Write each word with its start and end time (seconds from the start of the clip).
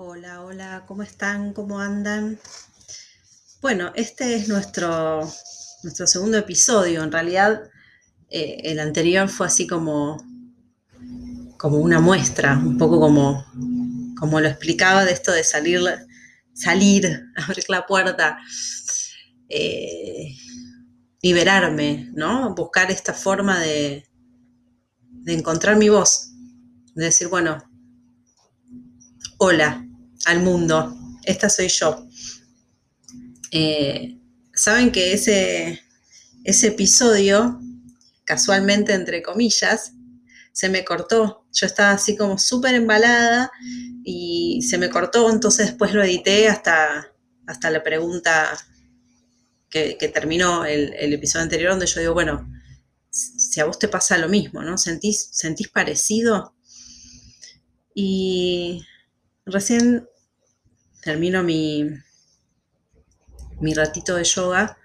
Hola, 0.00 0.44
hola, 0.44 0.84
¿cómo 0.86 1.02
están? 1.02 1.52
¿Cómo 1.52 1.80
andan? 1.80 2.38
Bueno, 3.60 3.90
este 3.96 4.36
es 4.36 4.46
nuestro, 4.48 5.28
nuestro 5.82 6.06
segundo 6.06 6.38
episodio. 6.38 7.02
En 7.02 7.10
realidad, 7.10 7.62
eh, 8.30 8.60
el 8.62 8.78
anterior 8.78 9.28
fue 9.28 9.48
así 9.48 9.66
como, 9.66 10.24
como 11.56 11.78
una 11.78 11.98
muestra, 11.98 12.56
un 12.56 12.78
poco 12.78 13.00
como, 13.00 13.44
como 14.16 14.38
lo 14.40 14.46
explicaba 14.46 15.04
de 15.04 15.10
esto 15.10 15.32
de 15.32 15.42
salir, 15.42 15.80
salir, 16.52 17.24
abrir 17.36 17.64
la 17.66 17.84
puerta, 17.84 18.38
eh, 19.48 20.32
liberarme, 21.22 22.08
¿no? 22.14 22.54
Buscar 22.54 22.92
esta 22.92 23.14
forma 23.14 23.58
de, 23.58 24.06
de 25.10 25.34
encontrar 25.34 25.76
mi 25.76 25.88
voz, 25.88 26.30
de 26.94 27.06
decir, 27.06 27.26
bueno, 27.26 27.58
hola, 29.38 29.87
al 30.28 30.42
mundo. 30.42 30.96
Esta 31.24 31.48
soy 31.50 31.68
yo. 31.68 32.06
Eh, 33.50 34.18
Saben 34.58 34.90
que 34.90 35.12
ese, 35.12 35.80
ese 36.42 36.66
episodio, 36.66 37.60
casualmente 38.24 38.92
entre 38.92 39.22
comillas, 39.22 39.92
se 40.50 40.68
me 40.68 40.84
cortó. 40.84 41.46
Yo 41.52 41.64
estaba 41.64 41.92
así 41.92 42.16
como 42.16 42.38
súper 42.38 42.74
embalada 42.74 43.52
y 44.02 44.60
se 44.68 44.76
me 44.76 44.90
cortó, 44.90 45.30
entonces 45.30 45.68
después 45.68 45.94
lo 45.94 46.02
edité 46.02 46.48
hasta, 46.48 47.14
hasta 47.46 47.70
la 47.70 47.84
pregunta 47.84 48.50
que, 49.70 49.94
terminó 50.12 50.64
el, 50.64 50.92
el, 50.94 51.12
episodio 51.12 51.44
anterior, 51.44 51.70
donde 51.70 51.86
yo 51.86 52.00
digo, 52.00 52.14
bueno, 52.14 52.50
si 53.10 53.60
a 53.60 53.64
vos 53.64 53.78
te 53.78 53.86
pasa 53.86 54.18
lo 54.18 54.28
mismo, 54.28 54.60
¿no? 54.60 54.76
¿Sentís, 54.76 55.28
sentís 55.30 55.68
parecido? 55.68 56.56
Y 57.94 58.84
recién 59.46 60.08
termino 61.08 61.42
mi, 61.42 61.88
mi 63.60 63.72
ratito 63.72 64.16
de 64.16 64.24
yoga, 64.24 64.76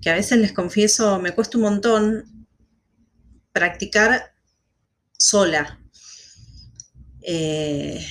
que 0.00 0.08
a 0.08 0.14
veces 0.14 0.38
les 0.38 0.52
confieso, 0.54 1.18
me 1.18 1.32
cuesta 1.32 1.58
un 1.58 1.64
montón 1.64 2.46
practicar 3.52 4.32
sola. 5.12 5.78
Eh, 7.20 8.02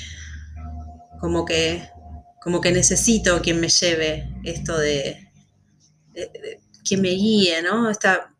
como 1.19 1.43
que 1.43 1.89
como 2.43 2.61
que 2.61 2.71
necesito 2.71 3.41
quien 3.41 3.59
me 3.59 3.69
lleve 3.69 4.29
esto 4.43 4.77
de, 4.77 5.31
quien 6.85 7.01
me 7.01 7.09
guíe, 7.09 7.63
¿no? 7.63 7.89
Esta, 7.89 8.35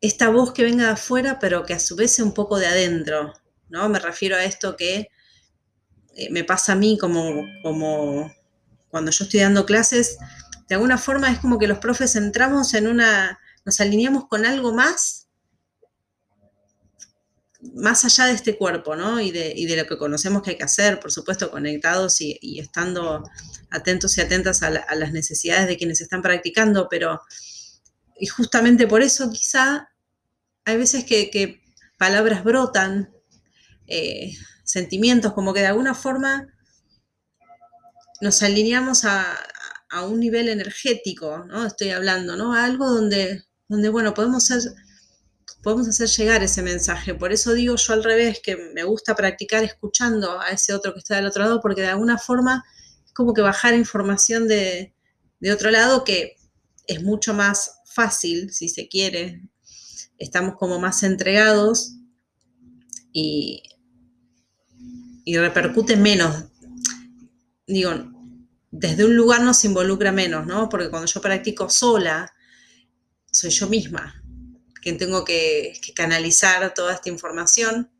esta 0.00 0.28
voz 0.28 0.52
que 0.52 0.62
venga 0.62 0.84
de 0.84 0.92
afuera, 0.92 1.40
pero 1.40 1.66
que 1.66 1.74
a 1.74 1.80
su 1.80 1.96
vez 1.96 2.12
sea 2.12 2.24
un 2.24 2.32
poco 2.32 2.60
de 2.60 2.66
adentro, 2.66 3.32
¿no? 3.68 3.88
Me 3.88 3.98
refiero 3.98 4.36
a 4.36 4.44
esto 4.44 4.76
que 4.76 5.10
eh, 6.20 6.28
me 6.30 6.44
pasa 6.44 6.72
a 6.72 6.76
mí 6.76 6.98
como, 6.98 7.46
como 7.62 8.30
cuando 8.90 9.10
yo 9.10 9.24
estoy 9.24 9.40
dando 9.40 9.64
clases, 9.64 10.18
de 10.68 10.74
alguna 10.74 10.98
forma 10.98 11.30
es 11.30 11.38
como 11.38 11.58
que 11.58 11.66
los 11.66 11.78
profes 11.78 12.14
entramos 12.14 12.74
en 12.74 12.86
una, 12.86 13.38
nos 13.64 13.80
alineamos 13.80 14.28
con 14.28 14.44
algo 14.44 14.74
más, 14.74 15.28
más 17.74 18.04
allá 18.04 18.26
de 18.26 18.32
este 18.32 18.58
cuerpo, 18.58 18.96
¿no? 18.96 19.18
Y 19.18 19.30
de, 19.30 19.76
lo 19.76 19.86
que 19.86 19.96
conocemos 19.96 20.42
que 20.42 20.50
hay 20.50 20.58
que 20.58 20.64
hacer, 20.64 21.00
por 21.00 21.10
supuesto, 21.10 21.50
conectados 21.50 22.20
y, 22.20 22.58
estando 22.58 23.24
atentos 23.70 24.18
y 24.18 24.20
atentas 24.20 24.62
a, 24.62 24.70
las 24.70 25.12
necesidades 25.12 25.68
de 25.68 25.78
quienes 25.78 26.02
están 26.02 26.20
practicando, 26.20 26.86
pero, 26.90 27.20
y 28.18 28.26
justamente 28.26 28.86
por 28.86 29.00
eso 29.00 29.30
quizá 29.30 29.88
hay 30.66 30.76
veces 30.76 31.04
que, 31.04 31.62
palabras 31.96 32.44
brotan, 32.44 33.10
eh, 33.86 34.34
sentimientos, 34.70 35.32
como 35.32 35.52
que 35.52 35.60
de 35.60 35.66
alguna 35.66 35.94
forma 35.94 36.46
nos 38.20 38.42
alineamos 38.42 39.04
a, 39.04 39.36
un 40.06 40.20
nivel 40.20 40.48
energético, 40.48 41.44
¿no? 41.48 41.66
Estoy 41.66 41.90
hablando, 41.90 42.36
¿no? 42.36 42.54
A 42.54 42.64
algo 42.64 42.88
donde, 42.88 43.42
donde 43.66 43.88
bueno, 43.88 44.14
podemos 44.14 44.48
podemos 45.64 45.88
hacer 45.88 46.08
llegar 46.08 46.44
ese 46.44 46.62
mensaje. 46.62 47.12
Por 47.12 47.32
eso 47.32 47.54
digo 47.54 47.74
yo 47.74 47.92
al 47.92 48.04
revés, 48.04 48.40
que 48.40 48.56
me 48.72 48.84
gusta 48.84 49.16
practicar 49.16 49.64
escuchando 49.64 50.40
a 50.40 50.50
ese 50.50 50.74
otro 50.74 50.92
que 50.92 51.00
está 51.00 51.16
del 51.16 51.26
otro 51.26 51.42
lado, 51.42 51.60
porque 51.60 51.80
de 51.80 51.88
alguna 51.88 52.18
forma 52.18 52.64
es 53.04 53.12
como 53.12 53.34
que 53.34 53.42
bajar 53.42 53.74
información 53.74 54.46
de, 54.46 54.94
de 55.40 55.52
otro 55.52 55.72
lado 55.72 56.04
que 56.04 56.36
es 56.86 57.02
mucho 57.02 57.34
más 57.34 57.80
fácil, 57.86 58.52
si 58.52 58.68
se 58.68 58.86
quiere. 58.86 59.42
Estamos 60.18 60.54
como 60.56 60.78
más 60.78 61.02
entregados 61.02 61.96
y, 63.12 63.64
y 65.24 65.36
repercute 65.38 65.96
menos. 65.96 66.44
Digo, 67.66 67.92
desde 68.70 69.04
un 69.04 69.16
lugar 69.16 69.42
nos 69.42 69.64
involucra 69.64 70.12
menos, 70.12 70.46
¿no? 70.46 70.68
Porque 70.68 70.90
cuando 70.90 71.06
yo 71.06 71.20
practico 71.20 71.68
sola, 71.68 72.32
soy 73.30 73.50
yo 73.50 73.68
misma 73.68 74.20
quien 74.80 74.98
tengo 74.98 75.24
que, 75.24 75.72
canalizar 75.94 76.72
toda 76.74 76.94
esta 76.94 77.08
información. 77.08 77.90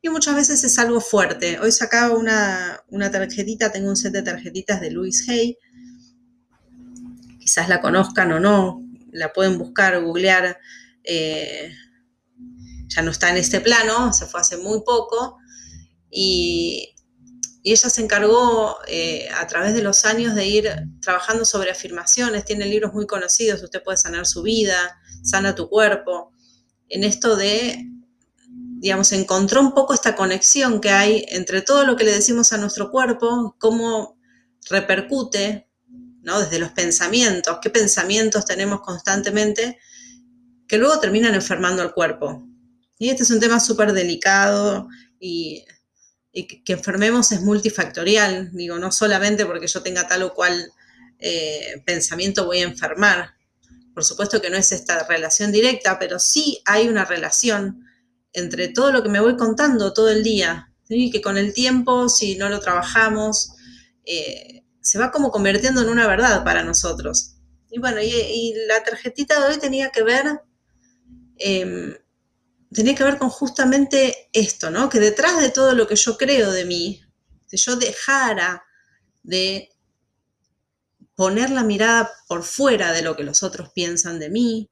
Y 0.00 0.08
muchas 0.08 0.36
veces 0.36 0.62
es 0.64 0.78
algo 0.78 1.00
fuerte. 1.00 1.58
Hoy 1.58 1.72
sacaba 1.72 2.16
una, 2.16 2.80
una 2.88 3.10
tarjetita, 3.10 3.72
tengo 3.72 3.88
un 3.88 3.96
set 3.96 4.12
de 4.12 4.22
tarjetitas 4.22 4.80
de 4.80 4.90
Louis 4.90 5.28
Hay. 5.28 5.58
Quizás 7.40 7.68
la 7.68 7.80
conozcan 7.80 8.32
o 8.32 8.40
no, 8.40 8.82
la 9.10 9.32
pueden 9.32 9.58
buscar, 9.58 10.00
googlear. 10.02 10.58
Eh, 11.02 11.72
ya 12.86 13.02
no 13.02 13.10
está 13.10 13.30
en 13.30 13.36
este 13.36 13.60
plano, 13.60 14.12
se 14.12 14.26
fue 14.26 14.40
hace 14.40 14.56
muy 14.56 14.82
poco. 14.84 15.38
Y, 16.10 16.94
ella 17.64 17.90
se 17.90 18.00
encargó 18.02 18.78
eh, 18.86 19.28
a 19.34 19.46
través 19.46 19.74
de 19.74 19.82
los 19.82 20.04
años 20.04 20.34
de 20.34 20.46
ir 20.46 20.70
trabajando 21.02 21.44
sobre 21.44 21.70
afirmaciones, 21.70 22.44
tiene 22.44 22.64
libros 22.64 22.94
muy 22.94 23.06
conocidos, 23.06 23.62
usted 23.62 23.82
puede 23.82 23.98
sanar 23.98 24.26
su 24.26 24.42
vida, 24.42 24.98
sana 25.22 25.54
tu 25.54 25.68
cuerpo, 25.68 26.32
en 26.88 27.04
esto 27.04 27.36
de, 27.36 27.84
digamos, 28.48 29.12
encontró 29.12 29.60
un 29.60 29.74
poco 29.74 29.92
esta 29.92 30.16
conexión 30.16 30.80
que 30.80 30.90
hay 30.90 31.26
entre 31.28 31.60
todo 31.62 31.84
lo 31.84 31.96
que 31.96 32.04
le 32.04 32.12
decimos 32.12 32.52
a 32.52 32.58
nuestro 32.58 32.90
cuerpo, 32.90 33.56
cómo 33.58 34.18
repercute, 34.70 35.68
¿no? 36.22 36.40
Desde 36.40 36.58
los 36.58 36.70
pensamientos, 36.70 37.58
qué 37.60 37.70
pensamientos 37.70 38.46
tenemos 38.46 38.80
constantemente, 38.80 39.78
que 40.66 40.78
luego 40.78 40.98
terminan 41.00 41.34
enfermando 41.34 41.82
al 41.82 41.92
cuerpo. 41.92 42.46
Y 42.98 43.10
este 43.10 43.22
es 43.22 43.30
un 43.30 43.40
tema 43.40 43.60
súper 43.60 43.92
delicado 43.92 44.88
y 45.20 45.64
que, 46.32 46.72
enfermemos 46.72 47.32
es 47.32 47.40
multifactorial, 47.40 48.50
digo, 48.52 48.78
no 48.78 48.92
solamente 48.92 49.46
porque 49.46 49.66
yo 49.66 49.82
tenga 49.82 50.06
tal 50.06 50.22
o 50.22 50.34
cual 50.34 50.70
eh, 51.18 51.82
pensamiento 51.84 52.46
voy 52.46 52.58
a 52.60 52.64
enfermar. 52.64 53.34
Por 53.94 54.04
supuesto 54.04 54.40
que 54.40 54.50
no 54.50 54.56
es 54.56 54.70
esta 54.72 55.04
relación 55.04 55.50
directa, 55.50 55.98
pero 55.98 56.18
sí 56.18 56.62
hay 56.64 56.88
una 56.88 57.04
relación 57.04 57.84
entre 58.32 58.68
todo 58.68 58.92
lo 58.92 59.02
que 59.02 59.08
me 59.08 59.20
voy 59.20 59.36
contando 59.36 59.92
todo 59.92 60.10
el 60.10 60.22
día, 60.22 60.72
y 60.88 61.10
que 61.10 61.20
con 61.20 61.36
el 61.36 61.52
tiempo, 61.52 62.08
si 62.08 62.36
no 62.36 62.48
lo 62.48 62.60
trabajamos, 62.60 63.52
eh, 64.04 64.64
se 64.80 64.98
va 64.98 65.10
como 65.10 65.30
convirtiendo 65.30 65.82
en 65.82 65.88
una 65.88 66.06
verdad 66.06 66.44
para 66.44 66.62
nosotros. 66.62 67.34
Y 67.70 67.78
bueno, 67.78 68.00
y, 68.00 68.54
la 68.66 68.82
tarjetita 68.82 69.38
de 69.40 69.52
hoy 69.52 69.58
tenía 69.60 69.90
que 69.90 70.02
ver 70.02 70.40
em, 71.36 71.94
tenía 72.72 72.94
que 72.94 73.04
ver 73.04 73.18
con 73.18 73.30
justamente 73.30 74.28
esto, 74.32 74.70
¿no? 74.70 74.88
Que 74.88 75.00
detrás 75.00 75.40
de 75.40 75.50
todo 75.50 75.74
lo 75.74 75.86
que 75.86 75.96
yo 75.96 76.16
creo 76.16 76.52
de 76.52 76.64
mí, 76.64 77.02
si 77.46 77.56
yo 77.56 77.76
dejara 77.76 78.64
de 79.22 79.70
poner 81.14 81.50
la 81.50 81.64
mirada 81.64 82.10
por 82.28 82.44
fuera 82.44 82.92
de 82.92 83.02
lo 83.02 83.16
que 83.16 83.24
los 83.24 83.42
otros 83.42 83.70
piensan 83.70 84.18
de 84.18 84.30
mí, 84.30 84.70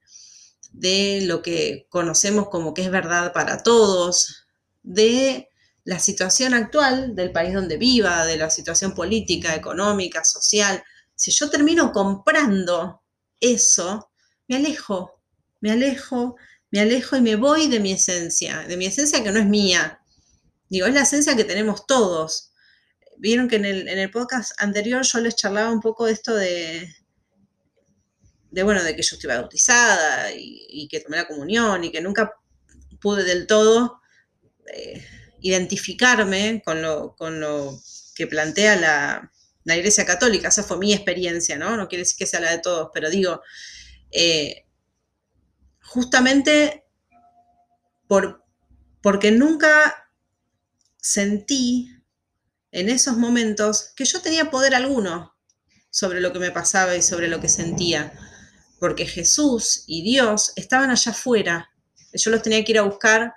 de 0.72 1.22
lo 1.24 1.42
que 1.42 1.86
conocemos 1.88 2.48
como 2.48 2.74
que 2.74 2.82
es 2.82 2.90
verdad 2.90 3.32
para 3.32 3.62
todos, 3.62 4.46
de 4.82 5.48
la 5.84 5.98
situación 5.98 6.54
actual 6.54 7.14
del 7.14 7.32
país 7.32 7.54
donde 7.54 7.78
viva, 7.78 8.26
de 8.26 8.36
la 8.36 8.50
situación 8.50 8.94
política, 8.94 9.54
económica, 9.54 10.24
social, 10.24 10.82
si 11.14 11.30
yo 11.30 11.48
termino 11.48 11.92
comprando 11.92 13.02
eso, 13.40 14.10
me 14.48 14.56
alejo, 14.56 15.20
me 15.60 15.70
alejo 15.72 16.36
me 16.76 16.82
alejo 16.82 17.16
y 17.16 17.22
me 17.22 17.36
voy 17.36 17.68
de 17.68 17.80
mi 17.80 17.92
esencia, 17.92 18.66
de 18.68 18.76
mi 18.76 18.84
esencia 18.84 19.24
que 19.24 19.30
no 19.30 19.38
es 19.38 19.46
mía. 19.46 19.98
Digo, 20.68 20.86
es 20.86 20.92
la 20.92 21.00
esencia 21.00 21.34
que 21.34 21.44
tenemos 21.44 21.86
todos. 21.86 22.52
Vieron 23.16 23.48
que 23.48 23.56
en 23.56 23.64
el, 23.64 24.10
podcast 24.10 24.52
anterior 24.58 25.02
yo 25.02 25.20
les 25.20 25.36
charlaba 25.36 25.72
un 25.72 25.80
poco 25.80 26.04
de 26.04 26.12
esto 26.12 26.34
de, 26.34 26.86
de 28.50 28.62
bueno, 28.62 28.82
de 28.84 28.94
que 28.94 29.00
yo 29.00 29.16
estoy 29.16 29.28
bautizada 29.28 30.32
y, 30.34 30.86
que 30.90 31.00
tomé 31.00 31.16
la 31.16 31.26
comunión 31.26 31.82
y 31.82 31.90
que 31.90 32.02
nunca 32.02 32.34
pude 33.00 33.24
del 33.24 33.46
todo 33.46 34.02
eh, 34.70 35.02
identificarme 35.40 36.60
con 36.62 36.82
lo, 36.82 37.16
con 37.16 37.40
lo 37.40 37.80
que 38.14 38.26
plantea 38.26 38.76
la, 38.76 39.32
Iglesia 39.64 40.04
Católica. 40.04 40.48
Esa 40.48 40.62
fue 40.62 40.76
mi 40.76 40.92
experiencia, 40.92 41.56
¿no? 41.56 41.74
No 41.78 41.88
quiere 41.88 42.02
decir 42.02 42.18
que 42.18 42.26
sea 42.26 42.40
la 42.40 42.50
de 42.50 42.58
todos, 42.58 42.90
pero 42.92 43.08
digo, 43.08 43.40
eh, 44.10 44.65
justamente 45.86 46.84
por, 48.06 48.44
porque 49.02 49.30
nunca 49.30 50.10
sentí 50.96 51.90
en 52.72 52.88
esos 52.88 53.16
momentos 53.16 53.92
que 53.96 54.04
yo 54.04 54.20
tenía 54.20 54.50
poder 54.50 54.74
alguno 54.74 55.34
sobre 55.90 56.20
lo 56.20 56.32
que 56.32 56.38
me 56.38 56.50
pasaba 56.50 56.94
y 56.96 57.02
sobre 57.02 57.28
lo 57.28 57.40
que 57.40 57.48
sentía, 57.48 58.12
porque 58.78 59.06
Jesús 59.06 59.84
y 59.86 60.02
Dios 60.02 60.52
estaban 60.56 60.90
allá 60.90 61.12
afuera. 61.12 61.70
Yo 62.12 62.30
los 62.30 62.42
tenía 62.42 62.64
que 62.64 62.72
ir 62.72 62.78
a 62.78 62.82
buscar 62.82 63.34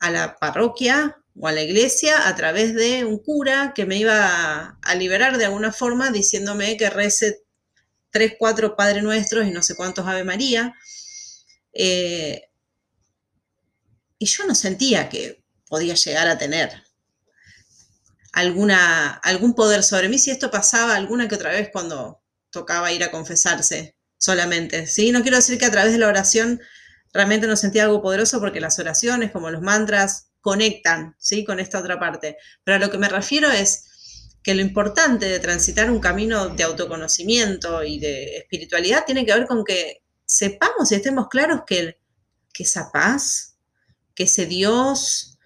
a 0.00 0.10
la 0.10 0.36
parroquia 0.36 1.18
o 1.36 1.48
a 1.48 1.52
la 1.52 1.62
iglesia 1.62 2.28
a 2.28 2.36
través 2.36 2.74
de 2.74 3.04
un 3.04 3.18
cura 3.18 3.72
que 3.74 3.86
me 3.86 3.98
iba 3.98 4.78
a, 4.80 4.94
liberar 4.94 5.36
de 5.36 5.46
alguna 5.46 5.72
forma 5.72 6.10
diciéndome 6.10 6.76
que 6.76 6.90
rece 6.90 7.42
tres, 8.10 8.34
cuatro 8.38 8.76
Padre 8.76 9.02
Nuestros 9.02 9.46
y 9.46 9.50
no 9.50 9.62
sé 9.62 9.74
cuántos 9.74 10.06
Ave 10.06 10.24
María. 10.24 10.74
Eh, 11.74 12.50
y 14.18 14.26
yo 14.26 14.46
no 14.46 14.54
sentía 14.54 15.08
que 15.08 15.44
podía 15.66 15.94
llegar 15.94 16.28
a 16.28 16.38
tener 16.38 16.70
alguna, 18.32 19.10
algún 19.10 19.54
poder 19.54 19.82
sobre 19.82 20.08
mí 20.08 20.18
si 20.18 20.30
esto 20.30 20.50
pasaba 20.50 20.96
alguna 20.96 21.28
que 21.28 21.34
otra 21.34 21.50
vez 21.50 21.70
cuando 21.72 22.22
tocaba 22.50 22.92
ir 22.92 23.02
a 23.04 23.10
confesarse 23.10 23.96
solamente. 24.16 24.86
¿sí? 24.86 25.12
No 25.12 25.22
quiero 25.22 25.36
decir 25.36 25.58
que 25.58 25.66
a 25.66 25.70
través 25.70 25.92
de 25.92 25.98
la 25.98 26.08
oración 26.08 26.60
realmente 27.12 27.46
no 27.46 27.56
sentía 27.56 27.84
algo 27.84 28.02
poderoso 28.02 28.40
porque 28.40 28.60
las 28.60 28.78
oraciones, 28.78 29.30
como 29.30 29.50
los 29.50 29.62
mantras, 29.62 30.30
conectan 30.40 31.16
¿sí? 31.18 31.44
con 31.44 31.60
esta 31.60 31.78
otra 31.78 31.98
parte. 31.98 32.36
Pero 32.64 32.76
a 32.76 32.78
lo 32.80 32.90
que 32.90 32.98
me 32.98 33.08
refiero 33.08 33.50
es 33.50 33.84
que 34.42 34.54
lo 34.54 34.60
importante 34.60 35.26
de 35.26 35.40
transitar 35.40 35.90
un 35.90 36.00
camino 36.00 36.48
de 36.48 36.64
autoconocimiento 36.64 37.82
y 37.82 37.98
de 37.98 38.36
espiritualidad 38.36 39.04
tiene 39.06 39.24
que 39.24 39.34
ver 39.34 39.46
con 39.46 39.64
que 39.64 40.03
sepamos 40.24 40.90
y 40.90 40.94
estemos 40.94 41.28
claros 41.28 41.62
que, 41.66 41.98
que 42.52 42.62
esa 42.62 42.90
paz, 42.90 43.56
que 44.14 44.24
ese 44.24 44.46
Dios, 44.46 45.38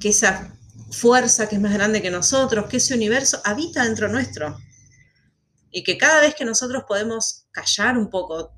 que 0.00 0.10
esa 0.10 0.56
fuerza 0.90 1.48
que 1.48 1.56
es 1.56 1.60
más 1.60 1.72
grande 1.72 2.02
que 2.02 2.10
nosotros, 2.10 2.66
que 2.68 2.76
ese 2.78 2.94
universo 2.94 3.40
habita 3.44 3.84
dentro 3.84 4.08
nuestro. 4.08 4.58
Y 5.70 5.82
que 5.82 5.98
cada 5.98 6.20
vez 6.20 6.34
que 6.34 6.44
nosotros 6.44 6.84
podemos 6.86 7.46
callar 7.50 7.98
un 7.98 8.08
poco 8.08 8.52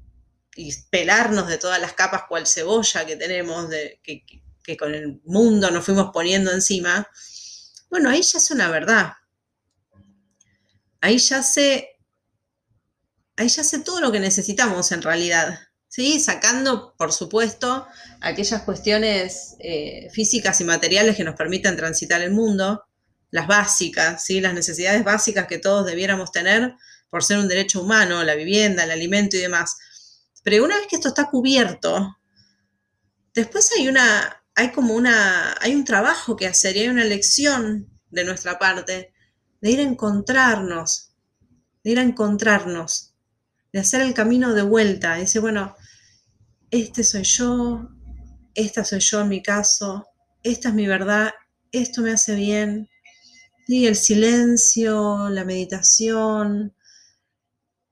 y 0.54 0.74
pelarnos 0.90 1.48
de 1.48 1.58
todas 1.58 1.80
las 1.80 1.92
capas 1.92 2.22
cual 2.28 2.46
cebolla 2.46 3.06
que 3.06 3.16
tenemos, 3.16 3.68
que, 4.02 4.24
que 4.62 4.76
con 4.76 4.94
el 4.94 5.20
mundo 5.24 5.70
nos 5.70 5.84
fuimos 5.84 6.10
poniendo 6.12 6.50
encima, 6.50 7.06
bueno, 7.88 8.10
ahí 8.10 8.22
ya 8.22 8.38
es 8.38 8.50
una 8.50 8.68
verdad. 8.68 9.12
Ahí 11.00 11.18
ya 11.18 11.42
se, 11.42 11.95
ahí 13.36 13.48
ya 13.48 13.64
sé 13.64 13.80
todo 13.80 14.00
lo 14.00 14.12
que 14.12 14.20
necesitamos 14.20 14.92
en 14.92 15.02
realidad. 15.02 15.60
¿sí? 15.88 16.20
Sacando, 16.20 16.94
por 16.96 17.12
supuesto, 17.12 17.86
aquellas 18.20 18.62
cuestiones 18.62 19.56
eh, 19.60 20.08
físicas 20.12 20.60
y 20.60 20.64
materiales 20.64 21.16
que 21.16 21.24
nos 21.24 21.36
permitan 21.36 21.76
transitar 21.76 22.20
el 22.22 22.32
mundo, 22.32 22.84
las 23.30 23.46
básicas, 23.46 24.24
¿sí? 24.24 24.40
las 24.40 24.54
necesidades 24.54 25.04
básicas 25.04 25.46
que 25.46 25.58
todos 25.58 25.86
debiéramos 25.86 26.32
tener 26.32 26.74
por 27.10 27.24
ser 27.24 27.38
un 27.38 27.48
derecho 27.48 27.82
humano, 27.82 28.24
la 28.24 28.34
vivienda, 28.34 28.84
el 28.84 28.90
alimento 28.90 29.36
y 29.36 29.40
demás. 29.40 29.76
Pero 30.42 30.64
una 30.64 30.76
vez 30.76 30.86
que 30.86 30.96
esto 30.96 31.08
está 31.08 31.30
cubierto, 31.30 32.18
después 33.34 33.70
hay 33.76 33.88
una, 33.88 34.44
hay 34.54 34.70
como 34.72 34.94
una, 34.94 35.54
hay 35.60 35.74
un 35.74 35.84
trabajo 35.84 36.36
que 36.36 36.46
hacer 36.46 36.76
y 36.76 36.80
hay 36.80 36.88
una 36.88 37.04
lección 37.04 37.88
de 38.10 38.24
nuestra 38.24 38.58
parte 38.58 39.12
de 39.60 39.70
ir 39.70 39.80
a 39.80 39.82
encontrarnos, 39.82 41.10
de 41.82 41.90
ir 41.90 41.98
a 41.98 42.02
encontrarnos, 42.02 43.14
de 43.76 43.80
hacer 43.80 44.00
el 44.00 44.14
camino 44.14 44.54
de 44.54 44.62
vuelta, 44.62 45.18
y 45.18 45.20
decir, 45.20 45.42
bueno, 45.42 45.76
este 46.70 47.04
soy 47.04 47.24
yo, 47.24 47.90
esta 48.54 48.82
soy 48.84 49.00
yo 49.00 49.20
en 49.20 49.28
mi 49.28 49.42
caso, 49.42 50.06
esta 50.42 50.70
es 50.70 50.74
mi 50.74 50.86
verdad, 50.86 51.32
esto 51.72 52.00
me 52.00 52.12
hace 52.12 52.36
bien. 52.36 52.88
Y 53.68 53.86
el 53.86 53.94
silencio, 53.94 55.28
la 55.28 55.44
meditación, 55.44 56.74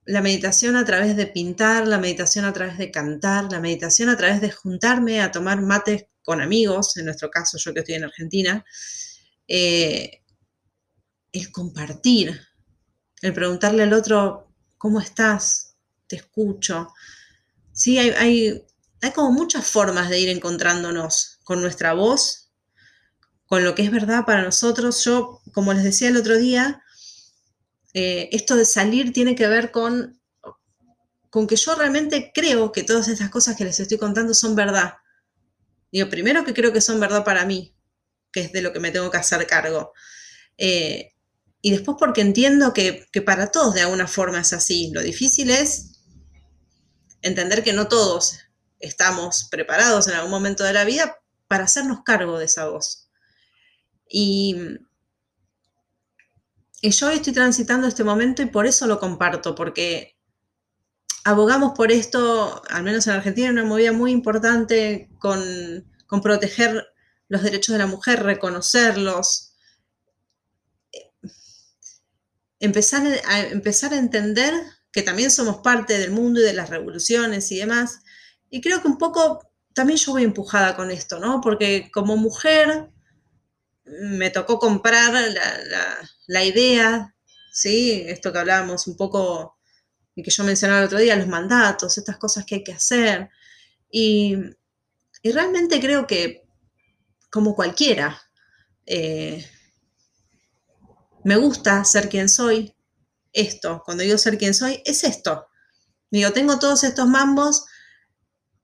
la 0.05 0.23
meditación 0.23 0.75
a 0.75 0.85
través 0.85 1.15
de 1.15 1.27
pintar, 1.27 1.87
la 1.87 1.99
meditación 1.99 2.45
a 2.45 2.53
través 2.53 2.79
de 2.79 2.89
cantar, 2.89 3.51
la 3.51 3.59
meditación 3.59 4.09
a 4.09 4.17
través 4.17 4.41
de 4.41 4.49
juntarme 4.49 5.21
a 5.21 5.31
tomar 5.31 5.61
mates 5.61 6.07
con 6.23 6.41
amigos, 6.41 6.97
en 6.97 7.05
nuestro 7.05 7.29
caso 7.29 7.59
yo 7.59 7.75
que 7.75 7.81
estoy 7.81 7.93
en 7.93 8.05
Argentina, 8.05 8.65
eh, 9.47 10.23
el 11.31 11.51
compartir, 11.51 12.41
el 13.21 13.33
preguntarle 13.33 13.83
al 13.83 13.93
otro, 13.93 14.51
¿cómo 14.79 14.99
estás? 14.99 15.74
Te 16.07 16.17
escucho. 16.17 16.93
Sí, 17.71 17.99
hay, 17.99 18.09
hay, 18.11 19.11
como 19.13 19.31
muchas 19.31 19.67
formas 19.67 20.09
de 20.09 20.19
ir 20.19 20.29
encontrándonos 20.29 21.39
con 21.43 21.61
nuestra 21.61 21.93
voz, 21.93 22.51
con 23.45 23.63
lo 23.63 23.75
que 23.75 23.83
es 23.83 23.91
verdad 23.91 24.25
para 24.25 24.43
nosotros. 24.43 25.03
Yo, 25.03 25.41
como 25.51 25.73
les 25.73 25.83
decía 25.83 26.07
el 26.07 26.17
otro 26.17 26.37
día, 26.37 26.81
eh, 27.93 28.29
esto 28.31 28.55
de 28.55 28.65
salir 28.65 29.13
tiene 29.13 29.35
que 29.35 29.47
ver 29.47 29.71
con, 29.71 30.19
con 31.29 31.47
que 31.47 31.55
yo 31.55 31.75
realmente 31.75 32.31
creo 32.33 32.71
que 32.71 32.83
todas 32.83 33.07
estas 33.07 33.29
cosas 33.29 33.57
que 33.57 33.65
les 33.65 33.79
estoy 33.79 33.97
contando 33.97 34.33
son 34.33 34.55
verdad. 34.55 34.95
Digo, 35.91 36.09
primero 36.09 36.45
que 36.45 36.53
creo 36.53 36.71
que 36.73 36.81
son 36.81 36.99
verdad 36.99 37.23
para 37.23 37.45
mí, 37.45 37.75
que 38.31 38.41
es 38.41 38.51
de 38.51 38.61
lo 38.61 38.73
que 38.73 38.79
me 38.79 38.91
tengo 38.91 39.11
que 39.11 39.17
hacer 39.17 39.45
cargo. 39.45 39.93
Eh, 40.57 41.13
y 41.61 41.71
después 41.71 41.97
porque 41.99 42.21
entiendo 42.21 42.73
que, 42.73 43.07
que, 43.11 43.21
para 43.21 43.51
todos 43.51 43.73
de 43.73 43.81
alguna 43.81 44.07
forma 44.07 44.39
es 44.39 44.53
así. 44.53 44.91
Lo 44.93 45.01
difícil 45.01 45.49
es 45.49 45.94
entender 47.25 47.63
que 47.63 47.73
no 47.73 47.87
todos 47.87 48.39
estamos 48.79 49.47
preparados 49.49 50.07
en 50.07 50.13
algún 50.13 50.31
momento 50.31 50.63
de 50.63 50.73
la 50.73 50.85
vida 50.85 51.19
para 51.47 51.63
hacernos 51.63 52.03
cargo 52.03 52.37
de 52.37 52.45
esa 52.45 52.69
voz. 52.69 53.09
Y, 54.07 54.55
y 56.81 56.91
yo 56.91 57.09
estoy 57.09 57.33
transitando 57.33 57.87
este 57.87 58.03
momento 58.03 58.43
y 58.43 58.45
por 58.45 58.67
eso 58.67 58.85
lo 58.85 58.99
comparto, 58.99 59.55
porque 59.55 60.15
abogamos 61.23 61.73
por 61.75 61.91
esto, 61.91 62.61
al 62.69 62.83
menos 62.83 63.07
en 63.07 63.13
Argentina, 63.13 63.49
una 63.49 63.65
movida 63.65 63.91
muy 63.91 64.11
importante 64.11 65.09
con, 65.17 65.41
con 66.05 66.21
proteger 66.21 66.85
los 67.27 67.41
derechos 67.41 67.73
de 67.73 67.79
la 67.79 67.87
mujer, 67.87 68.21
reconocerlos, 68.21 69.55
empezar 72.59 73.03
a, 73.27 73.39
empezar 73.47 73.93
a 73.93 73.97
entender 73.97 74.53
que 74.95 75.03
también 75.03 75.29
somos 75.29 75.57
parte 75.57 75.99
del 75.99 76.11
mundo 76.11 76.39
y 76.39 76.43
de 76.43 76.53
las 76.53 76.69
revoluciones 76.69 77.51
y 77.51 77.57
demás. 77.57 77.99
Y 78.49 78.61
creo 78.61 78.81
que 78.81 78.87
un 78.87 78.97
poco 78.97 79.51
también 79.73 79.99
yo 79.99 80.13
voy 80.13 80.23
empujada 80.23 80.77
con 80.77 80.89
esto, 80.89 81.19
¿no? 81.19 81.41
Porque 81.41 81.91
como 81.91 82.15
mujer 82.15 82.89
me 83.83 84.29
tocó 84.29 84.57
comprar 84.57 85.13
la, 86.27 86.45
idea, 86.45 87.13
¿sí? 87.51 88.05
Esto 88.07 88.31
que 88.31 88.39
hablábamos 88.39 88.87
un 88.87 88.95
poco 88.95 89.57
y 90.15 90.23
que 90.23 90.31
yo 90.31 90.45
mencionaba 90.45 90.79
el 90.79 90.85
otro 90.85 90.99
día, 90.99 91.17
los 91.17 91.27
mandatos, 91.27 91.97
estas 91.97 92.15
cosas 92.15 92.45
que 92.45 92.55
hay 92.55 92.63
que 92.63 92.71
hacer. 92.71 93.29
Y, 93.91 94.37
realmente 95.25 95.81
creo 95.81 96.07
que, 96.07 96.47
como 97.29 97.53
cualquiera, 97.53 98.21
eh, 98.85 99.45
me 101.25 101.35
gusta 101.35 101.83
ser 101.83 102.07
quien 102.07 102.29
soy, 102.29 102.74
esto, 103.35 103.83
cuando 103.85 104.03
digo 104.03 104.17
ser 104.17 104.37
quien 104.37 104.53
soy, 104.53 104.81
es 104.85 105.03
esto. 105.03 105.47
Digo, 106.09 106.31
tengo 106.31 106.57
todos 106.57 106.83
estos 106.83 107.07
mambos, 107.07 107.65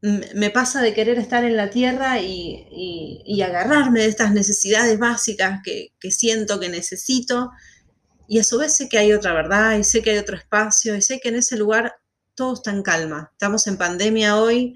me 0.02 0.50
pasa 0.50 0.82
de 0.82 0.96
querer 0.96 1.20
estar 1.20 1.44
en 1.44 1.56
la 1.56 1.70
tierra 1.70 2.20
y, 2.20 3.40
agarrarme 3.44 4.02
de 4.02 4.08
estas 4.08 4.32
necesidades 4.34 4.98
básicas 4.98 5.62
que, 5.64 5.94
siento 6.12 6.60
que 6.60 6.70
necesito. 6.70 7.52
Y 8.28 8.40
a 8.40 8.44
su 8.44 8.58
vez 8.58 8.76
sé 8.76 8.90
que 8.90 8.98
hay 8.98 9.14
otra 9.14 9.34
verdad 9.34 9.78
y 9.78 9.84
sé 9.84 10.02
que 10.02 10.12
hay 10.12 10.18
otro 10.18 10.38
espacio 10.38 10.96
y 10.96 11.02
sé 11.02 11.20
que 11.20 11.30
en 11.30 11.36
ese 11.36 11.58
lugar 11.58 11.96
todo 12.34 12.54
está 12.54 12.72
en 12.72 12.82
calma. 12.82 13.30
Estamos 13.34 13.68
en 13.68 13.78
pandemia 13.78 14.38
hoy. 14.38 14.76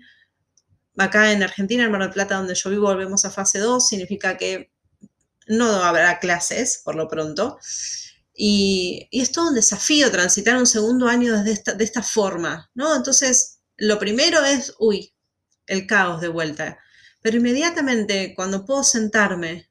Acá 0.98 1.32
en 1.32 1.42
Argentina, 1.42 1.86
en 1.86 1.92
Mar 1.92 2.02
del 2.02 2.12
Plata, 2.12 2.36
donde 2.36 2.56
yo 2.56 2.70
vivo, 2.70 2.84
volvemos 2.84 3.26
a 3.26 3.32
fase 3.32 3.60
2. 3.60 3.88
Significa 3.88 4.38
que 4.38 4.72
no 5.48 5.66
habrá 5.84 6.20
clases 6.20 6.82
por 6.84 6.96
lo 6.96 7.08
pronto. 7.08 7.58
Y, 8.36 9.08
es 9.12 9.32
todo 9.32 9.50
un 9.50 9.56
desafío 9.56 10.12
transitar 10.12 10.58
un 10.58 10.68
segundo 10.68 11.08
año 11.08 11.38
desde 11.38 11.52
esta, 11.52 11.74
de 11.74 11.84
esta 11.84 12.04
forma, 12.04 12.70
¿no? 12.74 12.96
Entonces, 12.96 13.60
lo 13.78 13.98
primero 14.00 14.44
es, 14.44 14.74
uy, 14.80 15.14
el 15.68 15.88
caos 15.88 16.22
de 16.22 16.28
vuelta. 16.28 16.78
Pero 17.22 17.38
inmediatamente 17.38 18.34
cuando 18.36 18.66
puedo 18.66 18.84
sentarme 18.84 19.70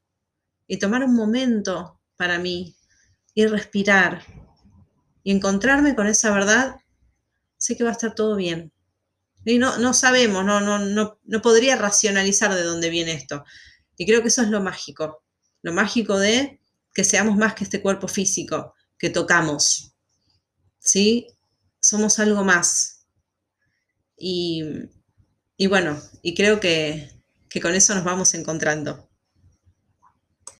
y 0.67 0.77
tomar 0.77 1.03
un 1.03 1.15
momento 1.15 2.01
para 2.17 2.39
mí 2.39 2.75
y 3.33 3.45
respirar 3.45 4.23
y 5.23 5.31
encontrarme 5.31 5.95
con 5.95 6.07
esa 6.07 6.31
verdad, 6.31 6.75
sé 7.57 7.75
que 7.77 7.83
va 7.83 7.91
a 7.91 7.93
estar 7.93 8.13
todo 8.13 8.35
bien. 8.35 8.71
Y 9.45 9.59
no, 9.59 9.77
no 9.77 9.93
sabemos, 9.93 10.43
no, 10.43 10.59
no, 10.59 10.79
no, 10.79 11.19
no 11.23 11.41
podría 11.41 11.75
racionalizar 11.75 12.53
de 12.53 12.63
dónde 12.63 12.89
viene 12.89 13.13
esto. 13.13 13.45
Y 13.97 14.05
creo 14.05 14.21
que 14.21 14.29
eso 14.29 14.41
es 14.41 14.49
lo 14.49 14.61
mágico. 14.61 15.23
Lo 15.61 15.71
mágico 15.71 16.17
de 16.17 16.59
que 16.95 17.03
seamos 17.03 17.35
más 17.35 17.53
que 17.53 17.65
este 17.65 17.81
cuerpo 17.81 18.07
físico 18.07 18.73
que 18.97 19.09
tocamos. 19.09 19.93
¿Sí? 20.79 21.27
Somos 21.79 22.17
algo 22.19 22.43
más. 22.43 23.05
Y, 24.17 24.63
bueno, 25.67 26.01
y 26.21 26.33
creo 26.33 26.61
que, 26.61 27.11
que 27.49 27.59
con 27.59 27.75
eso 27.75 27.93
nos 27.93 28.05
vamos 28.05 28.33
encontrando. 28.33 29.04